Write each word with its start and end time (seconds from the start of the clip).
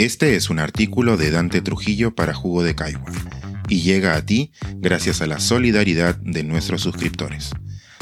Este 0.00 0.34
es 0.34 0.48
un 0.48 0.58
artículo 0.60 1.18
de 1.18 1.30
Dante 1.30 1.60
Trujillo 1.60 2.14
para 2.14 2.32
Jugo 2.32 2.62
de 2.62 2.74
Caigua 2.74 3.12
y 3.68 3.82
llega 3.82 4.16
a 4.16 4.24
ti 4.24 4.50
gracias 4.76 5.20
a 5.20 5.26
la 5.26 5.40
solidaridad 5.40 6.16
de 6.16 6.42
nuestros 6.42 6.80
suscriptores. 6.80 7.50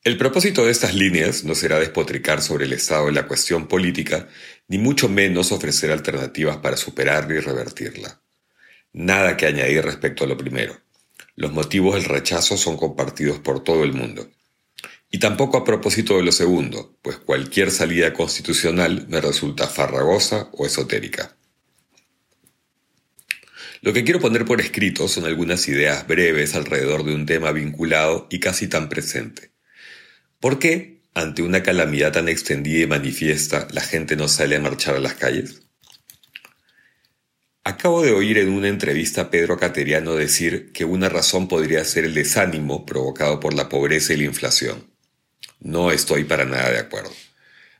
El 0.06 0.18
propósito 0.18 0.64
de 0.64 0.70
estas 0.70 0.94
líneas 0.94 1.42
no 1.42 1.56
será 1.56 1.80
despotricar 1.80 2.40
sobre 2.40 2.66
el 2.66 2.72
estado 2.72 3.06
de 3.06 3.12
la 3.12 3.26
cuestión 3.26 3.66
política, 3.66 4.28
ni 4.68 4.78
mucho 4.78 5.08
menos 5.08 5.50
ofrecer 5.50 5.90
alternativas 5.90 6.58
para 6.58 6.76
superarla 6.76 7.34
y 7.34 7.40
revertirla. 7.40 8.20
Nada 8.92 9.36
que 9.36 9.46
añadir 9.46 9.84
respecto 9.84 10.22
a 10.22 10.28
lo 10.28 10.36
primero. 10.36 10.80
Los 11.34 11.50
motivos 11.52 11.96
del 11.96 12.04
rechazo 12.04 12.56
son 12.56 12.76
compartidos 12.76 13.40
por 13.40 13.64
todo 13.64 13.82
el 13.82 13.94
mundo. 13.94 14.30
Y 15.10 15.18
tampoco 15.18 15.56
a 15.56 15.64
propósito 15.64 16.16
de 16.18 16.22
lo 16.22 16.30
segundo, 16.30 16.96
pues 17.02 17.16
cualquier 17.16 17.72
salida 17.72 18.12
constitucional 18.12 19.06
me 19.08 19.20
resulta 19.20 19.66
farragosa 19.66 20.50
o 20.52 20.66
esotérica. 20.66 21.36
Lo 23.80 23.92
que 23.92 24.04
quiero 24.04 24.20
poner 24.20 24.44
por 24.44 24.60
escrito 24.60 25.08
son 25.08 25.24
algunas 25.24 25.66
ideas 25.66 26.06
breves 26.06 26.54
alrededor 26.54 27.02
de 27.02 27.12
un 27.12 27.26
tema 27.26 27.50
vinculado 27.50 28.28
y 28.30 28.38
casi 28.38 28.68
tan 28.68 28.88
presente. 28.88 29.55
¿Por 30.40 30.58
qué, 30.58 31.02
ante 31.14 31.42
una 31.42 31.62
calamidad 31.62 32.12
tan 32.12 32.28
extendida 32.28 32.82
y 32.82 32.86
manifiesta, 32.86 33.66
la 33.70 33.80
gente 33.80 34.16
no 34.16 34.28
sale 34.28 34.56
a 34.56 34.60
marchar 34.60 34.96
a 34.96 35.00
las 35.00 35.14
calles? 35.14 35.62
Acabo 37.64 38.02
de 38.02 38.12
oír 38.12 38.38
en 38.38 38.50
una 38.50 38.68
entrevista 38.68 39.22
a 39.22 39.30
Pedro 39.30 39.58
Cateriano 39.58 40.14
decir 40.14 40.72
que 40.72 40.84
una 40.84 41.08
razón 41.08 41.48
podría 41.48 41.82
ser 41.84 42.04
el 42.04 42.14
desánimo 42.14 42.86
provocado 42.86 43.40
por 43.40 43.54
la 43.54 43.68
pobreza 43.68 44.12
y 44.12 44.18
la 44.18 44.24
inflación. 44.24 44.88
No 45.58 45.90
estoy 45.90 46.24
para 46.24 46.44
nada 46.44 46.70
de 46.70 46.78
acuerdo. 46.78 47.10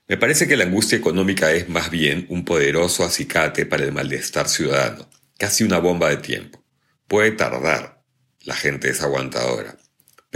Me 0.09 0.17
parece 0.17 0.49
que 0.49 0.57
la 0.57 0.65
angustia 0.65 0.99
económica 0.99 1.53
es 1.53 1.69
más 1.69 1.91
bien 1.91 2.27
un 2.31 2.45
poderoso 2.45 3.05
acicate 3.05 3.67
para 3.67 3.85
el 3.85 3.93
malestar 3.93 4.49
ciudadano, 4.49 5.09
casi 5.39 5.63
una 5.63 5.79
bomba 5.79 6.09
de 6.09 6.17
tiempo. 6.17 6.65
Puede 7.07 7.33
tardar, 7.33 8.03
la 8.45 8.55
gente 8.55 8.89
es 8.89 9.03
aguantadora, 9.03 9.77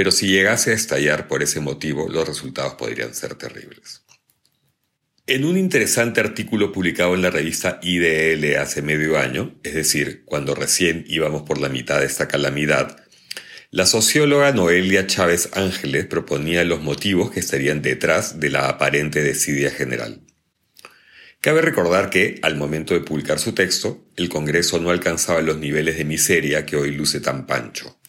pero 0.01 0.13
si 0.13 0.29
llegase 0.29 0.71
a 0.71 0.75
estallar 0.75 1.29
por 1.29 1.43
ese 1.43 1.61
motivo, 1.61 2.09
los 2.09 2.27
resultados 2.27 2.73
podrían 2.73 3.13
ser 3.13 3.35
terribles. 3.35 4.03
En 5.27 5.45
un 5.45 5.59
interesante 5.59 6.21
artículo 6.21 6.73
publicado 6.73 7.15
en 7.15 7.21
la 7.21 7.29
revista 7.29 7.79
IDL 7.83 8.57
hace 8.57 8.81
medio 8.81 9.19
año, 9.19 9.61
es 9.63 9.75
decir, 9.75 10.23
cuando 10.25 10.55
recién 10.55 11.05
íbamos 11.07 11.43
por 11.43 11.61
la 11.61 11.69
mitad 11.69 12.01
de 12.01 12.07
esta 12.07 12.29
calamidad, 12.29 12.97
la 13.71 13.85
socióloga 13.85 14.53
Noelia 14.53 15.07
Chávez 15.07 15.51
Ángeles 15.53 16.07
proponía 16.07 16.65
los 16.65 16.81
motivos 16.81 17.31
que 17.31 17.41
estarían 17.41 17.83
detrás 17.83 18.41
de 18.41 18.49
la 18.49 18.71
aparente 18.71 19.23
desidia 19.23 19.71
general. 19.71 20.23
Cabe 21.43 21.61
recordar 21.61 22.09
que, 22.09 22.39
al 22.41 22.57
momento 22.57 22.95
de 22.95 23.01
publicar 23.01 23.39
su 23.39 23.53
texto, 23.53 24.07
el 24.17 24.31
Congreso 24.31 24.81
no 24.81 24.89
alcanzaba 24.89 25.43
los 25.43 25.59
niveles 25.59 25.99
de 25.99 26.07
miseria 26.07 26.65
que 26.65 26.77
hoy 26.77 26.93
luce 26.93 27.21
tan 27.21 27.47
pancho. 27.47 28.00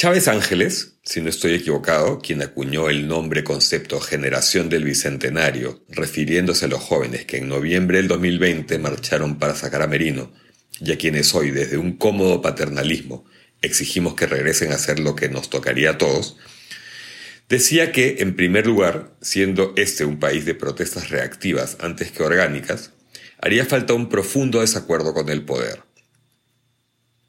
Chávez 0.00 0.28
Ángeles, 0.28 0.94
si 1.02 1.20
no 1.20 1.28
estoy 1.28 1.52
equivocado, 1.52 2.20
quien 2.20 2.40
acuñó 2.40 2.88
el 2.88 3.06
nombre 3.06 3.44
concepto 3.44 4.00
Generación 4.00 4.70
del 4.70 4.84
Bicentenario, 4.84 5.84
refiriéndose 5.90 6.64
a 6.64 6.68
los 6.68 6.80
jóvenes 6.80 7.26
que 7.26 7.36
en 7.36 7.50
noviembre 7.50 7.98
del 7.98 8.08
2020 8.08 8.78
marcharon 8.78 9.38
para 9.38 9.54
sacar 9.54 9.82
a 9.82 9.86
Merino, 9.86 10.32
y 10.80 10.90
a 10.92 10.96
quienes 10.96 11.34
hoy, 11.34 11.50
desde 11.50 11.76
un 11.76 11.98
cómodo 11.98 12.40
paternalismo, 12.40 13.26
exigimos 13.60 14.14
que 14.14 14.24
regresen 14.24 14.72
a 14.72 14.76
hacer 14.76 15.00
lo 15.00 15.14
que 15.14 15.28
nos 15.28 15.50
tocaría 15.50 15.90
a 15.90 15.98
todos, 15.98 16.38
decía 17.50 17.92
que, 17.92 18.16
en 18.20 18.36
primer 18.36 18.66
lugar, 18.66 19.12
siendo 19.20 19.74
este 19.76 20.06
un 20.06 20.18
país 20.18 20.46
de 20.46 20.54
protestas 20.54 21.10
reactivas 21.10 21.76
antes 21.78 22.10
que 22.10 22.22
orgánicas, 22.22 22.92
haría 23.38 23.66
falta 23.66 23.92
un 23.92 24.08
profundo 24.08 24.62
desacuerdo 24.62 25.12
con 25.12 25.28
el 25.28 25.44
poder 25.44 25.89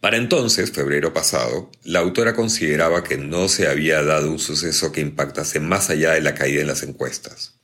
para 0.01 0.17
entonces, 0.17 0.71
febrero 0.71 1.13
pasado, 1.13 1.69
la 1.83 1.99
autora 1.99 2.33
consideraba 2.33 3.03
que 3.03 3.17
no 3.17 3.47
se 3.47 3.67
había 3.67 4.01
dado 4.01 4.31
un 4.31 4.39
suceso 4.39 4.91
que 4.91 4.99
impactase 4.99 5.59
más 5.59 5.91
allá 5.91 6.13
de 6.13 6.21
la 6.21 6.33
caída 6.33 6.61
en 6.61 6.67
las 6.67 6.81
encuestas, 6.81 7.59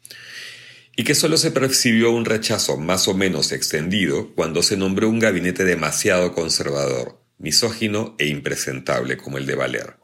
y 0.96 1.04
que 1.04 1.16
solo 1.16 1.38
se 1.38 1.50
percibió 1.50 2.12
un 2.12 2.26
rechazo 2.26 2.78
más 2.78 3.08
o 3.08 3.16
menos 3.16 3.52
extendido 3.52 4.36
cuando 4.36 4.62
se 4.62 4.78
nombró 4.78 5.10
un 5.10 5.18
gabinete 5.18 5.66
demasiado 5.66 6.34
conservador, 6.34 7.20
misógino 7.40 8.16
e 8.20 8.28
impresentable 8.28 9.18
como 9.18 9.40
el 9.40 9.48
de 9.48 9.56
Valer. 9.56 9.96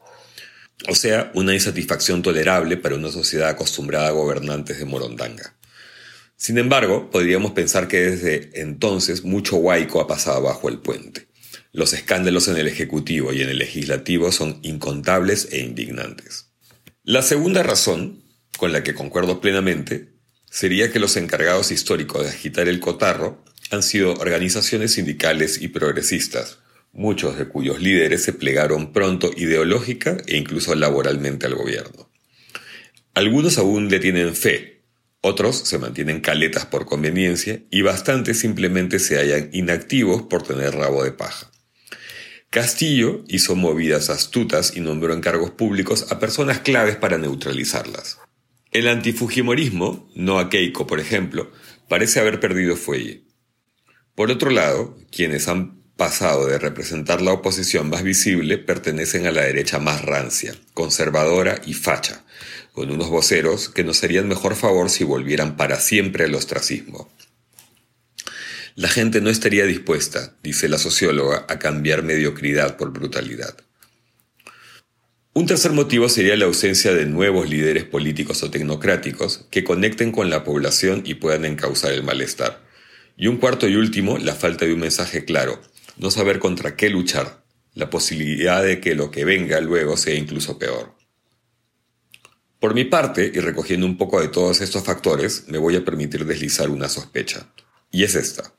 O 0.88 0.96
sea, 0.96 1.30
una 1.34 1.54
insatisfacción 1.54 2.20
tolerable 2.22 2.76
para 2.76 2.96
una 2.96 3.12
sociedad 3.12 3.50
acostumbrada 3.50 4.08
a 4.08 4.12
gobernantes 4.12 4.80
de 4.80 4.84
Morondanga. 4.84 5.54
Sin 6.36 6.58
embargo, 6.58 7.10
podríamos 7.10 7.52
pensar 7.52 7.86
que 7.86 8.00
desde 8.00 8.60
entonces 8.60 9.22
mucho 9.22 9.56
huaico 9.56 10.00
ha 10.00 10.08
pasado 10.08 10.42
bajo 10.42 10.68
el 10.68 10.80
puente. 10.80 11.28
Los 11.74 11.92
escándalos 11.92 12.46
en 12.46 12.56
el 12.56 12.68
Ejecutivo 12.68 13.32
y 13.32 13.42
en 13.42 13.48
el 13.48 13.58
Legislativo 13.58 14.30
son 14.30 14.60
incontables 14.62 15.48
e 15.50 15.58
indignantes. 15.58 16.50
La 17.02 17.20
segunda 17.20 17.64
razón, 17.64 18.22
con 18.56 18.70
la 18.70 18.84
que 18.84 18.94
concuerdo 18.94 19.40
plenamente, 19.40 20.10
sería 20.48 20.92
que 20.92 21.00
los 21.00 21.16
encargados 21.16 21.72
históricos 21.72 22.22
de 22.22 22.28
agitar 22.28 22.68
el 22.68 22.78
cotarro 22.78 23.44
han 23.72 23.82
sido 23.82 24.14
organizaciones 24.14 24.92
sindicales 24.92 25.60
y 25.60 25.66
progresistas, 25.66 26.60
muchos 26.92 27.36
de 27.36 27.48
cuyos 27.48 27.80
líderes 27.80 28.22
se 28.22 28.32
plegaron 28.32 28.92
pronto 28.92 29.32
ideológica 29.36 30.16
e 30.28 30.36
incluso 30.36 30.76
laboralmente 30.76 31.46
al 31.46 31.56
gobierno. 31.56 32.08
Algunos 33.14 33.58
aún 33.58 33.88
le 33.88 33.98
tienen 33.98 34.36
fe, 34.36 34.84
otros 35.22 35.56
se 35.56 35.78
mantienen 35.78 36.20
caletas 36.20 36.66
por 36.66 36.86
conveniencia 36.86 37.62
y 37.68 37.82
bastantes 37.82 38.38
simplemente 38.38 39.00
se 39.00 39.16
hallan 39.16 39.50
inactivos 39.52 40.22
por 40.22 40.44
tener 40.44 40.76
rabo 40.76 41.02
de 41.02 41.10
paja. 41.10 41.50
Castillo 42.54 43.24
hizo 43.26 43.56
movidas 43.56 44.10
astutas 44.10 44.76
y 44.76 44.80
nombró 44.80 45.12
en 45.12 45.20
cargos 45.20 45.50
públicos 45.50 46.12
a 46.12 46.20
personas 46.20 46.60
claves 46.60 46.94
para 46.94 47.18
neutralizarlas. 47.18 48.20
El 48.70 48.86
antifujimorismo, 48.86 50.08
no 50.14 50.38
a 50.38 50.50
Keiko 50.50 50.86
por 50.86 51.00
ejemplo, 51.00 51.50
parece 51.88 52.20
haber 52.20 52.38
perdido 52.38 52.76
fuelle. 52.76 53.24
Por 54.14 54.30
otro 54.30 54.50
lado, 54.50 54.96
quienes 55.10 55.48
han 55.48 55.82
pasado 55.96 56.46
de 56.46 56.60
representar 56.60 57.22
la 57.22 57.32
oposición 57.32 57.90
más 57.90 58.04
visible 58.04 58.56
pertenecen 58.56 59.26
a 59.26 59.32
la 59.32 59.42
derecha 59.42 59.80
más 59.80 60.02
rancia, 60.02 60.54
conservadora 60.74 61.60
y 61.66 61.74
facha, 61.74 62.24
con 62.72 62.88
unos 62.88 63.08
voceros 63.08 63.68
que 63.68 63.82
nos 63.82 64.04
harían 64.04 64.28
mejor 64.28 64.54
favor 64.54 64.90
si 64.90 65.02
volvieran 65.02 65.56
para 65.56 65.80
siempre 65.80 66.26
al 66.26 66.36
ostracismo. 66.36 67.10
La 68.76 68.88
gente 68.88 69.20
no 69.20 69.30
estaría 69.30 69.66
dispuesta, 69.66 70.36
dice 70.42 70.68
la 70.68 70.78
socióloga, 70.78 71.46
a 71.48 71.60
cambiar 71.60 72.02
mediocridad 72.02 72.76
por 72.76 72.92
brutalidad. 72.92 73.56
Un 75.32 75.46
tercer 75.46 75.70
motivo 75.70 76.08
sería 76.08 76.36
la 76.36 76.46
ausencia 76.46 76.92
de 76.92 77.06
nuevos 77.06 77.48
líderes 77.48 77.84
políticos 77.84 78.42
o 78.42 78.50
tecnocráticos 78.50 79.46
que 79.52 79.62
conecten 79.62 80.10
con 80.10 80.28
la 80.28 80.42
población 80.42 81.02
y 81.04 81.14
puedan 81.14 81.44
encauzar 81.44 81.92
el 81.92 82.02
malestar. 82.02 82.64
Y 83.16 83.28
un 83.28 83.36
cuarto 83.36 83.68
y 83.68 83.76
último, 83.76 84.18
la 84.18 84.34
falta 84.34 84.64
de 84.64 84.74
un 84.74 84.80
mensaje 84.80 85.24
claro, 85.24 85.62
no 85.96 86.10
saber 86.10 86.40
contra 86.40 86.74
qué 86.74 86.90
luchar, 86.90 87.44
la 87.74 87.90
posibilidad 87.90 88.64
de 88.64 88.80
que 88.80 88.96
lo 88.96 89.12
que 89.12 89.24
venga 89.24 89.60
luego 89.60 89.96
sea 89.96 90.16
incluso 90.16 90.58
peor. 90.58 90.96
Por 92.58 92.74
mi 92.74 92.84
parte, 92.84 93.30
y 93.32 93.38
recogiendo 93.38 93.86
un 93.86 93.96
poco 93.96 94.20
de 94.20 94.28
todos 94.28 94.60
estos 94.60 94.82
factores, 94.82 95.44
me 95.46 95.58
voy 95.58 95.76
a 95.76 95.84
permitir 95.84 96.24
deslizar 96.24 96.70
una 96.70 96.88
sospecha. 96.88 97.52
Y 97.92 98.02
es 98.02 98.16
esta. 98.16 98.52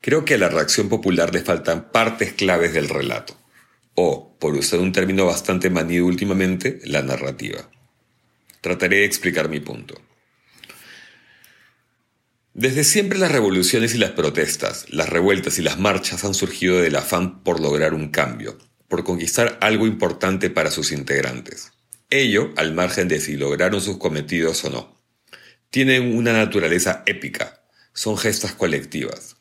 Creo 0.00 0.24
que 0.24 0.34
a 0.34 0.38
la 0.38 0.48
reacción 0.48 0.88
popular 0.88 1.34
le 1.34 1.42
faltan 1.42 1.90
partes 1.90 2.32
claves 2.32 2.72
del 2.74 2.88
relato, 2.88 3.36
o, 3.94 4.36
por 4.38 4.54
usar 4.54 4.80
un 4.80 4.92
término 4.92 5.26
bastante 5.26 5.70
manido 5.70 6.06
últimamente, 6.06 6.80
la 6.84 7.02
narrativa. 7.02 7.68
Trataré 8.60 8.98
de 8.98 9.04
explicar 9.04 9.48
mi 9.48 9.60
punto. 9.60 10.00
Desde 12.58 12.84
siempre 12.84 13.18
las 13.18 13.32
revoluciones 13.32 13.94
y 13.94 13.98
las 13.98 14.12
protestas, 14.12 14.86
las 14.88 15.10
revueltas 15.10 15.58
y 15.58 15.62
las 15.62 15.78
marchas 15.78 16.24
han 16.24 16.32
surgido 16.32 16.80
del 16.80 16.96
afán 16.96 17.42
por 17.42 17.60
lograr 17.60 17.92
un 17.92 18.08
cambio, 18.08 18.56
por 18.88 19.04
conquistar 19.04 19.58
algo 19.60 19.86
importante 19.86 20.48
para 20.48 20.70
sus 20.70 20.90
integrantes. 20.90 21.72
Ello 22.08 22.54
al 22.56 22.72
margen 22.72 23.08
de 23.08 23.20
si 23.20 23.36
lograron 23.36 23.80
sus 23.80 23.98
cometidos 23.98 24.64
o 24.64 24.70
no. 24.70 25.02
Tienen 25.68 26.16
una 26.16 26.32
naturaleza 26.32 27.02
épica, 27.04 27.60
son 27.92 28.16
gestas 28.16 28.52
colectivas. 28.52 29.35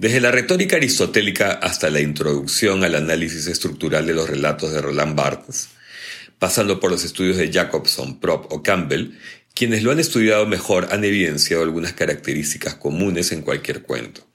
Desde 0.00 0.22
la 0.22 0.30
retórica 0.30 0.76
aristotélica 0.76 1.50
hasta 1.50 1.90
la 1.90 2.00
introducción 2.00 2.84
al 2.84 2.94
análisis 2.94 3.46
estructural 3.48 4.06
de 4.06 4.14
los 4.14 4.30
relatos 4.30 4.72
de 4.72 4.80
Roland 4.80 5.14
Barthes, 5.14 5.68
pasando 6.38 6.80
por 6.80 6.90
los 6.90 7.04
estudios 7.04 7.36
de 7.36 7.52
Jacobson, 7.52 8.18
Prop 8.18 8.50
o 8.50 8.62
Campbell, 8.62 9.18
Quienes 9.52 9.82
lo 9.82 9.90
han 9.90 10.00
estudiado 10.00 10.46
mejor 10.46 10.88
han 10.90 11.04
evidenciado 11.04 11.62
algunas 11.62 11.92
características 11.92 12.76
comunes 12.76 13.30
en 13.30 13.42
cualquier 13.42 13.82
cuento. 13.82 14.26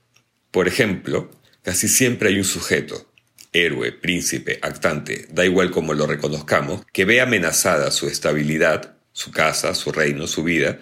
Por 0.51 0.67
ejemplo, 0.67 1.31
casi 1.63 1.87
siempre 1.87 2.29
hay 2.29 2.37
un 2.37 2.43
sujeto, 2.43 3.11
héroe, 3.51 3.91
príncipe, 3.91 4.59
actante, 4.61 5.25
da 5.31 5.45
igual 5.45 5.71
como 5.71 5.95
lo 5.95 6.05
reconozcamos, 6.05 6.85
que 6.93 7.05
ve 7.05 7.21
amenazada 7.21 7.89
su 7.89 8.07
estabilidad, 8.07 8.97
su 9.13 9.31
casa, 9.31 9.73
su 9.73 9.91
reino, 9.91 10.27
su 10.27 10.43
vida, 10.43 10.77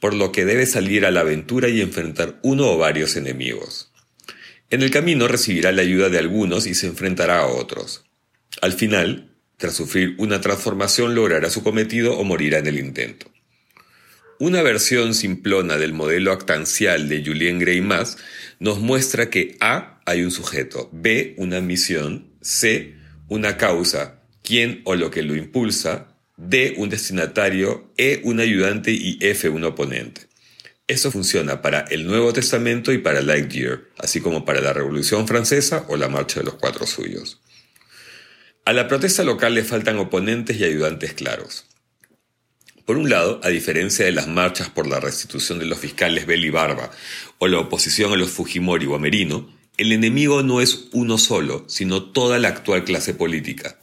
por 0.00 0.12
lo 0.12 0.32
que 0.32 0.44
debe 0.44 0.66
salir 0.66 1.06
a 1.06 1.12
la 1.12 1.20
aventura 1.20 1.68
y 1.68 1.80
enfrentar 1.80 2.40
uno 2.42 2.72
o 2.72 2.78
varios 2.78 3.14
enemigos. 3.14 3.87
En 4.70 4.82
el 4.82 4.90
camino 4.90 5.28
recibirá 5.28 5.72
la 5.72 5.80
ayuda 5.80 6.10
de 6.10 6.18
algunos 6.18 6.66
y 6.66 6.74
se 6.74 6.86
enfrentará 6.86 7.40
a 7.40 7.46
otros. 7.46 8.04
Al 8.60 8.74
final, 8.74 9.34
tras 9.56 9.74
sufrir 9.74 10.14
una 10.18 10.42
transformación, 10.42 11.14
logrará 11.14 11.48
su 11.48 11.62
cometido 11.62 12.18
o 12.18 12.24
morirá 12.24 12.58
en 12.58 12.66
el 12.66 12.78
intento. 12.78 13.30
Una 14.38 14.62
versión 14.62 15.14
simplona 15.14 15.78
del 15.78 15.94
modelo 15.94 16.32
actancial 16.32 17.08
de 17.08 17.24
Julien 17.24 17.58
Gray 17.58 17.80
más 17.80 18.18
nos 18.60 18.78
muestra 18.78 19.30
que 19.30 19.56
A 19.60 20.00
hay 20.04 20.22
un 20.22 20.30
sujeto, 20.30 20.90
B 20.92 21.34
una 21.38 21.60
misión, 21.60 22.34
C 22.42 22.94
una 23.26 23.56
causa, 23.56 24.22
quién 24.42 24.82
o 24.84 24.94
lo 24.94 25.10
que 25.10 25.22
lo 25.22 25.34
impulsa, 25.34 26.14
D 26.36 26.74
un 26.76 26.88
destinatario, 26.88 27.92
E 27.96 28.20
un 28.22 28.38
ayudante 28.38 28.92
y 28.92 29.18
F 29.20 29.48
un 29.48 29.64
oponente. 29.64 30.27
Eso 30.88 31.12
funciona 31.12 31.60
para 31.60 31.80
el 31.80 32.06
Nuevo 32.06 32.32
Testamento 32.32 32.92
y 32.92 32.98
para 32.98 33.20
Lightyear, 33.20 33.82
así 33.98 34.22
como 34.22 34.46
para 34.46 34.62
la 34.62 34.72
Revolución 34.72 35.28
Francesa 35.28 35.84
o 35.88 35.98
la 35.98 36.08
Marcha 36.08 36.40
de 36.40 36.46
los 36.46 36.54
Cuatro 36.54 36.86
Suyos. 36.86 37.40
A 38.64 38.72
la 38.72 38.88
protesta 38.88 39.22
local 39.22 39.54
le 39.54 39.64
faltan 39.64 39.98
oponentes 39.98 40.56
y 40.56 40.64
ayudantes 40.64 41.12
claros. 41.12 41.66
Por 42.86 42.96
un 42.96 43.10
lado, 43.10 43.38
a 43.44 43.50
diferencia 43.50 44.06
de 44.06 44.12
las 44.12 44.28
marchas 44.28 44.70
por 44.70 44.86
la 44.86 44.98
restitución 44.98 45.58
de 45.58 45.66
los 45.66 45.78
fiscales 45.78 46.24
Bell 46.24 46.50
Barba 46.50 46.90
o 47.36 47.48
la 47.48 47.58
oposición 47.58 48.14
a 48.14 48.16
los 48.16 48.30
Fujimori 48.30 48.86
o 48.86 48.94
Amerino, 48.94 49.46
el 49.76 49.92
enemigo 49.92 50.42
no 50.42 50.62
es 50.62 50.88
uno 50.92 51.18
solo, 51.18 51.64
sino 51.68 52.02
toda 52.02 52.38
la 52.38 52.48
actual 52.48 52.84
clase 52.84 53.12
política. 53.12 53.78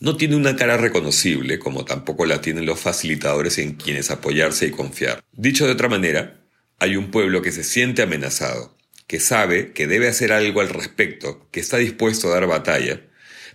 No 0.00 0.16
tiene 0.16 0.36
una 0.36 0.54
cara 0.54 0.76
reconocible, 0.76 1.58
como 1.58 1.84
tampoco 1.84 2.24
la 2.24 2.40
tienen 2.40 2.66
los 2.66 2.78
facilitadores 2.78 3.58
en 3.58 3.74
quienes 3.74 4.10
apoyarse 4.10 4.66
y 4.66 4.70
confiar. 4.70 5.24
Dicho 5.32 5.66
de 5.66 5.72
otra 5.72 5.88
manera, 5.88 6.40
hay 6.78 6.94
un 6.94 7.10
pueblo 7.10 7.42
que 7.42 7.50
se 7.50 7.64
siente 7.64 8.02
amenazado, 8.02 8.76
que 9.08 9.18
sabe 9.18 9.72
que 9.72 9.88
debe 9.88 10.06
hacer 10.06 10.32
algo 10.32 10.60
al 10.60 10.68
respecto, 10.68 11.48
que 11.50 11.58
está 11.58 11.78
dispuesto 11.78 12.28
a 12.28 12.34
dar 12.34 12.46
batalla, 12.46 13.02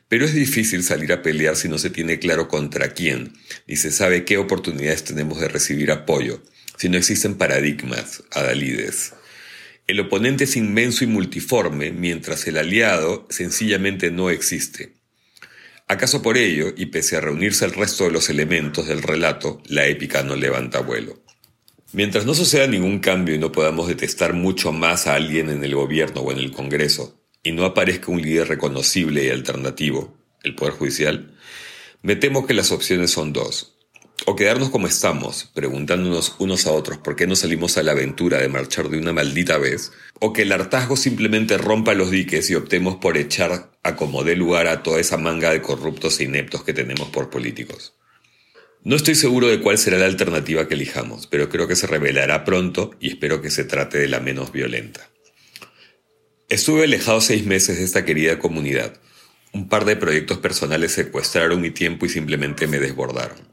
pero 0.10 0.25
es 0.25 0.34
difícil 0.34 0.84
salir 0.84 1.13
a 1.13 1.22
pelear 1.22 1.56
si 1.56 1.69
no 1.69 1.78
se 1.78 1.90
tiene 1.90 2.19
claro 2.19 2.50
contra 2.50 2.89
quién, 2.89 3.34
ni 3.66 3.78
se 3.78 3.92
sabe 3.92 4.25
qué 4.25 4.38
oportunidades 4.38 5.06
tenemos 5.06 5.39
de 5.39 5.48
recibir 5.48 5.92
apoyo, 5.92 6.44
si 6.78 6.89
no 6.89 6.98
existen 6.98 7.36
paradigmas, 7.36 8.22
adalides. 8.31 9.13
El 9.88 10.01
oponente 10.01 10.44
es 10.44 10.57
inmenso 10.57 11.06
y 11.06 11.07
multiforme, 11.07 11.92
mientras 11.92 12.46
el 12.48 12.57
aliado 12.57 13.28
sencillamente 13.30 14.12
no 14.12 14.30
existe. 14.30 15.02
¿Acaso 15.94 16.24
por 16.24 16.40
ello, 16.40 16.74
y 16.75 16.88
pese 16.88 17.18
a 17.18 17.22
reunirse 17.22 17.66
el 17.66 17.72
resto 17.72 18.06
de 18.06 18.10
los 18.10 18.28
elementos 18.31 18.88
del 18.88 19.04
relato, 19.04 19.62
la 19.68 19.86
épica 19.86 20.24
no 20.24 20.36
levanta 20.36 20.80
vuelo? 20.80 21.22
Mientras 21.92 22.25
no 22.25 22.34
suceda 22.34 22.66
ningún 22.66 22.98
cambio 22.98 23.36
y 23.36 23.38
no 23.38 23.51
podamos 23.51 23.88
detestar 23.88 24.34
mucho 24.34 24.72
más 24.72 25.06
a 25.06 25.13
alguien 25.13 25.51
en 25.51 25.63
el 25.63 25.75
gobierno 25.75 26.22
o 26.22 26.31
en 26.31 26.40
el 26.40 26.51
Congreso, 26.51 27.22
y 27.44 27.51
no 27.51 27.63
aparezca 27.63 28.12
un 28.12 28.24
líder 28.24 28.48
reconocible 28.48 29.24
y 29.24 29.30
alternativo, 29.30 30.18
el 30.42 30.56
Poder 30.56 30.74
Judicial, 30.74 31.38
me 32.01 32.16
temo 32.16 32.48
que 32.48 32.56
las 32.56 32.72
opciones 32.72 33.12
son 33.12 33.31
dos. 33.31 33.73
O 34.25 34.38
quedarnos 34.38 34.70
como 34.70 34.88
estamos, 34.88 35.50
preguntándonos 35.54 36.36
unos 36.40 36.66
a 36.66 36.72
otros 36.72 36.98
por 36.98 37.18
qué 37.18 37.28
no 37.28 37.36
salimos 37.36 37.78
a 37.78 37.84
la 37.84 37.92
aventura 37.92 38.38
de 38.38 38.48
marchar 38.48 38.88
de 38.88 38.98
una 38.98 39.12
maldita 39.12 39.58
vez, 39.58 39.92
o 40.22 40.31
que 40.31 40.44
el 40.44 40.54
hartazgo 40.54 40.96
simplemente 40.96 41.58
rompa 41.58 41.94
los 41.94 42.10
diques 42.10 42.50
y 42.50 42.56
optemos 42.56 42.96
por 42.96 43.18
echar 43.18 43.72
a 43.84 43.96
como 43.98 44.24
dé 44.24 44.38
lugar 44.38 44.68
a 44.68 44.81
toda 44.81 45.02
esa 45.02 45.18
manga 45.18 45.52
de 45.52 45.62
corruptos 45.62 46.20
e 46.20 46.24
ineptos 46.24 46.64
que 46.64 46.74
tenemos 46.74 47.10
por 47.10 47.30
políticos. 47.30 47.96
No 48.86 48.96
estoy 48.96 49.16
seguro 49.16 49.48
de 49.48 49.60
cuál 49.60 49.78
será 49.78 49.98
la 49.98 50.06
alternativa 50.06 50.70
que 50.70 50.75
elijamos, 50.75 51.28
pero 51.28 51.50
creo 51.50 51.68
que 51.68 51.75
se 51.75 51.88
revelará 51.88 52.46
pronto 52.46 52.92
y 53.02 53.10
espero 53.10 53.42
que 53.42 53.50
se 53.50 53.66
trate 53.66 53.98
de 53.98 54.08
la 54.08 54.22
menos 54.22 54.54
violenta. 54.54 55.10
Estuve 56.48 56.86
alejado 56.86 57.20
seis 57.20 57.46
meses 57.46 57.78
de 57.78 57.84
esta 57.84 58.06
querida 58.06 58.40
comunidad. 58.40 58.94
Un 59.54 59.68
par 59.68 59.84
de 59.84 59.98
proyectos 59.98 60.38
personales 60.38 60.94
secuestraron 60.94 61.60
mi 61.60 61.72
tiempo 61.72 62.06
y 62.06 62.10
simplemente 62.10 62.68
me 62.68 62.80
desbordaron. 62.80 63.52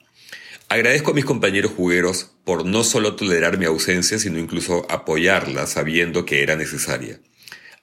Agradezco 0.71 1.11
a 1.11 1.15
mis 1.15 1.25
compañeros 1.25 1.73
jugueros 1.73 2.31
por 2.45 2.65
no 2.65 2.85
solo 2.85 3.17
tolerar 3.17 3.59
mi 3.59 3.65
ausencia, 3.65 4.21
sino 4.21 4.39
incluso 4.39 4.87
apoyarla 4.89 5.67
sabiendo 5.67 6.25
que 6.25 6.45
era 6.45 6.55
necesaria. 6.55 7.21